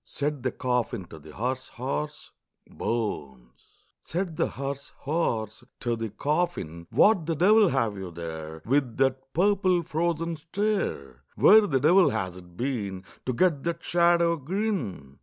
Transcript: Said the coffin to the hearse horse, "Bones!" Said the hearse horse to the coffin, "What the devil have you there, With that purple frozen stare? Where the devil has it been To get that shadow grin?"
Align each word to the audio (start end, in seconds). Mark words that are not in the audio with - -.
Said 0.03 0.41
the 0.41 0.51
coffin 0.51 1.05
to 1.09 1.19
the 1.19 1.31
hearse 1.35 1.67
horse, 1.67 2.31
"Bones!" 2.67 3.83
Said 4.01 4.35
the 4.35 4.47
hearse 4.49 4.89
horse 5.01 5.63
to 5.79 5.95
the 5.95 6.09
coffin, 6.09 6.87
"What 6.89 7.27
the 7.27 7.35
devil 7.35 7.69
have 7.69 7.95
you 7.95 8.09
there, 8.09 8.63
With 8.65 8.97
that 8.97 9.31
purple 9.35 9.83
frozen 9.83 10.37
stare? 10.37 11.21
Where 11.35 11.67
the 11.67 11.79
devil 11.79 12.09
has 12.09 12.35
it 12.35 12.57
been 12.57 13.03
To 13.27 13.33
get 13.33 13.61
that 13.61 13.83
shadow 13.83 14.37
grin?" 14.37 15.19